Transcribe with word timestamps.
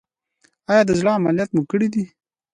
ایا 0.71 0.81
د 0.87 0.91
زړه 0.99 1.11
عملیات 1.17 1.49
مو 1.53 1.61
کړی 1.71 1.87
دی؟ 1.93 2.03